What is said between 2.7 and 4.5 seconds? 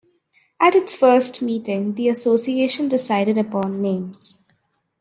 decided upon names.